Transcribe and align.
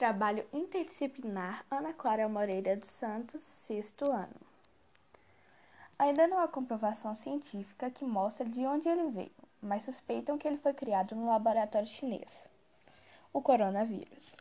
Trabalho 0.00 0.46
interdisciplinar 0.50 1.62
Ana 1.70 1.92
Clara 1.92 2.26
Moreira 2.26 2.74
dos 2.74 2.88
Santos, 2.88 3.42
sexto 3.42 4.10
ano. 4.10 4.40
Ainda 5.98 6.26
não 6.26 6.38
há 6.38 6.48
comprovação 6.48 7.14
científica 7.14 7.90
que 7.90 8.02
mostre 8.02 8.48
de 8.48 8.64
onde 8.64 8.88
ele 8.88 9.10
veio, 9.10 9.30
mas 9.60 9.82
suspeitam 9.82 10.38
que 10.38 10.48
ele 10.48 10.56
foi 10.56 10.72
criado 10.72 11.14
no 11.14 11.26
laboratório 11.26 11.86
chinês. 11.86 12.48
O 13.30 13.42
coronavírus. 13.42 14.38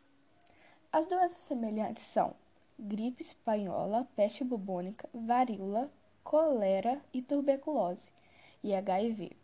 As 0.93 1.05
doenças 1.07 1.41
semelhantes 1.41 2.03
são 2.03 2.33
gripe 2.79 3.21
espanhola, 3.21 4.07
peste 4.15 4.45
bubônica, 4.45 5.09
varíola, 5.13 5.91
colera 6.23 7.01
e 7.13 7.21
tuberculose, 7.21 8.13
e 8.63 8.73
HIV. 8.73 9.35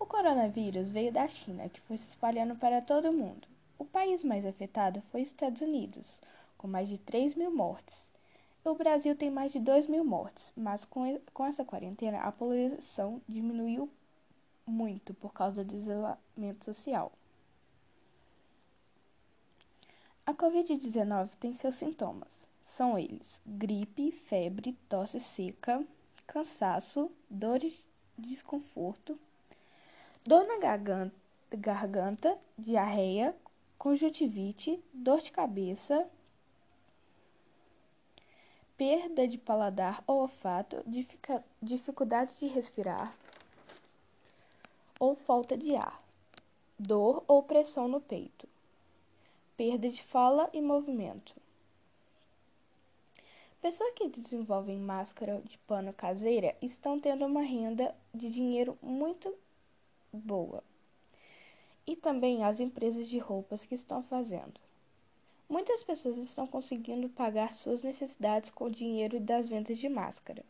O 0.00 0.04
coronavírus 0.04 0.90
veio 0.90 1.12
da 1.12 1.28
China, 1.28 1.68
que 1.68 1.80
foi 1.82 1.96
se 1.96 2.08
espalhando 2.08 2.56
para 2.56 2.82
todo 2.82 3.10
o 3.10 3.12
mundo. 3.12 3.49
O 3.80 3.84
país 3.86 4.22
mais 4.22 4.44
afetado 4.44 5.00
foi 5.10 5.22
os 5.22 5.28
Estados 5.28 5.62
Unidos, 5.62 6.20
com 6.58 6.68
mais 6.68 6.86
de 6.86 6.98
3 6.98 7.34
mil 7.34 7.50
mortes. 7.50 8.04
O 8.62 8.74
Brasil 8.74 9.16
tem 9.16 9.30
mais 9.30 9.52
de 9.52 9.58
2 9.58 9.86
mil 9.86 10.04
mortes, 10.04 10.52
mas 10.54 10.84
com, 10.84 11.18
com 11.32 11.46
essa 11.46 11.64
quarentena 11.64 12.18
a 12.20 12.30
poluição 12.30 13.22
diminuiu 13.26 13.88
muito 14.66 15.14
por 15.14 15.32
causa 15.32 15.64
do 15.64 15.74
isolamento 15.74 16.62
social. 16.62 17.10
A 20.26 20.34
Covid-19 20.34 21.30
tem 21.40 21.54
seus 21.54 21.76
sintomas. 21.76 22.46
São 22.66 22.98
eles: 22.98 23.40
gripe, 23.46 24.12
febre, 24.12 24.74
tosse 24.90 25.18
seca, 25.18 25.82
cansaço, 26.26 27.10
dores, 27.30 27.88
desconforto, 28.18 29.18
dor 30.22 30.46
na 30.46 30.58
garganta, 30.58 31.16
garganta 31.50 32.38
diarreia, 32.58 33.34
conjuntivite, 33.80 34.78
dor 34.92 35.22
de 35.22 35.32
cabeça, 35.32 36.06
perda 38.76 39.26
de 39.26 39.38
paladar 39.38 40.04
ou 40.06 40.20
olfato, 40.20 40.84
dificuldade 41.62 42.38
de 42.38 42.46
respirar 42.46 43.16
ou 45.00 45.14
falta 45.14 45.56
de 45.56 45.74
ar, 45.74 45.96
dor 46.78 47.24
ou 47.26 47.42
pressão 47.42 47.88
no 47.88 48.02
peito, 48.02 48.46
perda 49.56 49.88
de 49.88 50.02
fala 50.02 50.50
e 50.52 50.60
movimento. 50.60 51.34
Pessoas 53.62 53.94
que 53.94 54.10
desenvolvem 54.10 54.78
máscara 54.78 55.40
de 55.40 55.56
pano 55.56 55.94
caseira 55.94 56.54
estão 56.60 57.00
tendo 57.00 57.24
uma 57.24 57.40
renda 57.40 57.96
de 58.12 58.28
dinheiro 58.28 58.76
muito 58.82 59.34
boa 60.12 60.62
e 61.90 61.96
também 61.96 62.44
as 62.44 62.60
empresas 62.60 63.08
de 63.08 63.18
roupas 63.18 63.64
que 63.64 63.74
estão 63.74 64.00
fazendo. 64.00 64.60
Muitas 65.48 65.82
pessoas 65.82 66.18
estão 66.18 66.46
conseguindo 66.46 67.08
pagar 67.08 67.52
suas 67.52 67.82
necessidades 67.82 68.48
com 68.48 68.66
o 68.66 68.70
dinheiro 68.70 69.18
das 69.18 69.46
vendas 69.46 69.76
de 69.76 69.88
máscara. 69.88 70.44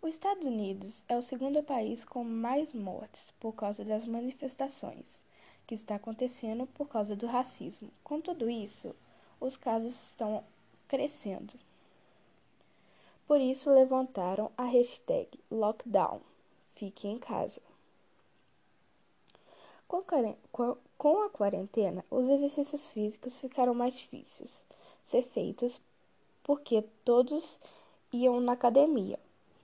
Os 0.00 0.10
Estados 0.10 0.46
Unidos 0.46 1.04
é 1.08 1.16
o 1.16 1.22
segundo 1.22 1.64
país 1.64 2.04
com 2.04 2.22
mais 2.22 2.72
mortes 2.72 3.32
por 3.40 3.54
causa 3.54 3.84
das 3.84 4.04
manifestações 4.04 5.20
que 5.66 5.74
está 5.74 5.96
acontecendo 5.96 6.64
por 6.68 6.86
causa 6.86 7.16
do 7.16 7.26
racismo. 7.26 7.90
Com 8.04 8.20
tudo 8.20 8.48
isso, 8.48 8.94
os 9.40 9.56
casos 9.56 9.94
estão 9.94 10.44
crescendo. 10.86 11.54
Por 13.26 13.40
isso 13.40 13.68
levantaram 13.68 14.52
a 14.56 14.64
hashtag 14.64 15.40
lockdown. 15.50 16.20
Fique 16.76 17.08
em 17.08 17.18
casa. 17.18 17.60
Com 20.96 21.22
a 21.22 21.28
quarentena, 21.28 22.02
os 22.10 22.26
exercícios 22.26 22.90
físicos 22.90 23.38
ficaram 23.38 23.74
mais 23.74 23.94
difíceis 23.94 24.64
ser 25.04 25.22
feitos 25.22 25.78
porque 26.42 26.82
todos 27.04 27.60
iam 28.10 28.40
na 28.40 28.54
academia. 28.54 29.18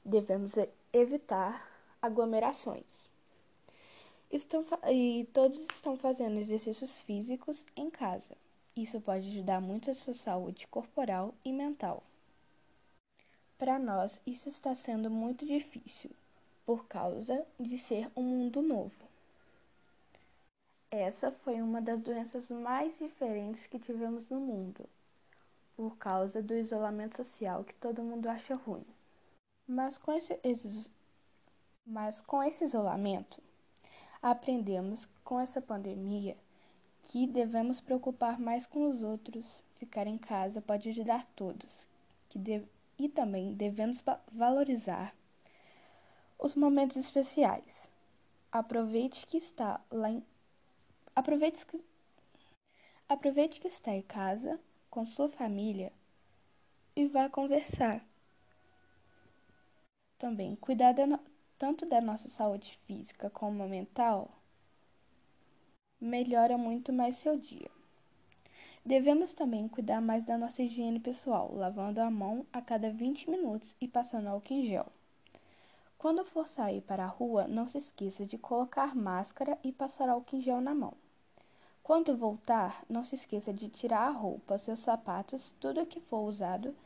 Devemos 0.04 0.52
evitar 0.92 1.66
aglomerações. 2.02 3.06
Estão, 4.30 4.66
e 4.92 5.26
todos 5.32 5.66
estão 5.72 5.96
fazendo 5.96 6.36
exercícios 6.36 7.00
físicos 7.00 7.64
em 7.74 7.88
casa. 7.88 8.36
Isso 8.76 9.00
pode 9.00 9.26
ajudar 9.28 9.62
muito 9.62 9.90
a 9.90 9.94
sua 9.94 10.12
saúde 10.12 10.66
corporal 10.66 11.32
e 11.42 11.50
mental. 11.50 12.02
Para 13.56 13.78
nós, 13.78 14.20
isso 14.26 14.50
está 14.50 14.74
sendo 14.74 15.08
muito 15.08 15.46
difícil 15.46 16.10
por 16.66 16.84
causa 16.84 17.46
de 17.58 17.78
ser 17.78 18.10
um 18.14 18.22
mundo 18.22 18.60
novo. 18.60 19.07
Essa 20.90 21.30
foi 21.30 21.60
uma 21.60 21.82
das 21.82 22.00
doenças 22.00 22.50
mais 22.50 22.96
diferentes 22.98 23.66
que 23.66 23.78
tivemos 23.78 24.26
no 24.30 24.40
mundo, 24.40 24.88
por 25.76 25.98
causa 25.98 26.42
do 26.42 26.54
isolamento 26.54 27.16
social 27.16 27.62
que 27.62 27.74
todo 27.74 28.02
mundo 28.02 28.26
acha 28.26 28.54
ruim. 28.54 28.86
Mas 29.66 29.98
com 29.98 30.12
esse, 30.12 30.40
mas 31.86 32.22
com 32.22 32.42
esse 32.42 32.64
isolamento, 32.64 33.38
aprendemos 34.22 35.06
com 35.22 35.38
essa 35.38 35.60
pandemia 35.60 36.34
que 37.02 37.26
devemos 37.26 37.82
preocupar 37.82 38.40
mais 38.40 38.64
com 38.64 38.88
os 38.88 39.02
outros. 39.02 39.62
Ficar 39.76 40.06
em 40.06 40.16
casa 40.16 40.62
pode 40.62 40.88
ajudar 40.88 41.26
todos. 41.36 41.86
Que 42.30 42.38
de, 42.38 42.62
e 42.98 43.10
também 43.10 43.52
devemos 43.52 44.02
valorizar 44.32 45.14
os 46.38 46.56
momentos 46.56 46.96
especiais. 46.96 47.90
Aproveite 48.50 49.26
que 49.26 49.36
está 49.36 49.80
lá 49.90 50.10
em 50.10 50.22
Aproveite 51.18 51.66
que, 51.66 51.80
aproveite 53.08 53.60
que 53.60 53.66
está 53.66 53.90
em 53.90 54.02
casa 54.02 54.56
com 54.88 55.04
sua 55.04 55.28
família 55.28 55.92
e 56.94 57.08
vá 57.08 57.28
conversar. 57.28 58.06
Também 60.16 60.54
cuidar 60.54 60.92
da, 60.92 61.18
tanto 61.58 61.84
da 61.84 62.00
nossa 62.00 62.28
saúde 62.28 62.78
física 62.86 63.28
como 63.30 63.68
mental 63.68 64.30
melhora 66.00 66.56
muito 66.56 66.92
mais 66.92 67.16
seu 67.16 67.36
dia. 67.36 67.68
Devemos 68.86 69.32
também 69.32 69.66
cuidar 69.66 70.00
mais 70.00 70.22
da 70.22 70.38
nossa 70.38 70.62
higiene 70.62 71.00
pessoal, 71.00 71.52
lavando 71.52 72.00
a 72.00 72.08
mão 72.08 72.46
a 72.52 72.62
cada 72.62 72.92
20 72.92 73.28
minutos 73.28 73.74
e 73.80 73.88
passando 73.88 74.28
álcool 74.28 74.54
em 74.54 74.66
gel. 74.66 74.86
Quando 75.98 76.24
for 76.24 76.46
sair 76.46 76.80
para 76.80 77.02
a 77.02 77.08
rua, 77.08 77.48
não 77.48 77.66
se 77.66 77.76
esqueça 77.76 78.24
de 78.24 78.38
colocar 78.38 78.94
máscara 78.94 79.58
e 79.64 79.72
passar 79.72 80.08
álcool 80.08 80.36
em 80.36 80.40
gel 80.40 80.60
na 80.60 80.72
mão. 80.72 80.94
Quando 81.88 82.14
voltar, 82.14 82.84
não 82.86 83.02
se 83.02 83.14
esqueça 83.14 83.50
de 83.50 83.70
tirar 83.70 84.08
a 84.08 84.10
roupa, 84.10 84.58
seus 84.58 84.80
sapatos, 84.80 85.54
tudo 85.58 85.86
que 85.86 86.02
for 86.02 86.18
usado 86.18 86.76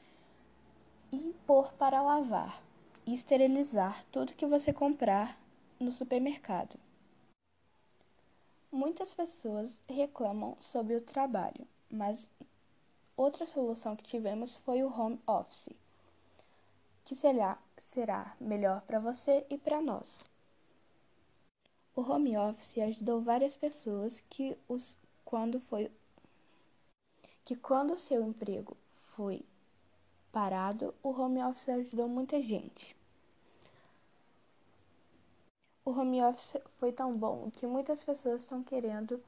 e 1.11 1.35
pôr 1.45 1.73
para 1.73 2.01
lavar 2.01 2.63
e 3.05 3.13
esterilizar 3.13 4.05
tudo 4.13 4.37
que 4.37 4.47
você 4.47 4.73
comprar 4.73 5.37
no 5.81 5.91
supermercado. 5.91 6.79
Muitas 8.71 9.13
pessoas 9.13 9.83
reclamam 9.89 10.57
sobre 10.61 10.95
o 10.95 11.01
trabalho, 11.01 11.67
mas 11.91 12.31
outra 13.17 13.45
solução 13.45 13.97
que 13.97 14.05
tivemos 14.05 14.59
foi 14.59 14.85
o 14.85 15.01
home 15.01 15.21
office, 15.27 15.71
que 17.03 17.17
será, 17.17 17.59
será 17.77 18.37
melhor 18.41 18.83
para 18.83 19.01
você 19.01 19.45
e 19.51 19.59
para 19.59 19.83
nós. 19.83 20.25
O 21.95 22.01
home 22.01 22.37
office 22.39 22.79
ajudou 22.79 23.21
várias 23.21 23.55
pessoas 23.55 24.21
que 24.31 24.57
os 24.67 24.97
quando 25.25 25.61
foi 25.61 25.91
que 27.45 27.55
quando 27.57 27.99
seu 27.99 28.25
emprego 28.25 28.77
foi 29.15 29.45
parado, 30.31 30.95
o 31.03 31.11
home 31.11 31.43
office 31.43 31.69
ajudou 31.69 32.09
muita 32.09 32.41
gente. 32.41 32.97
O 35.85 35.91
home 35.91 36.23
office 36.23 36.57
foi 36.79 36.93
tão 36.93 37.15
bom 37.17 37.51
que 37.51 37.67
muitas 37.67 38.03
pessoas 38.03 38.43
estão 38.43 38.63
querendo 38.63 39.23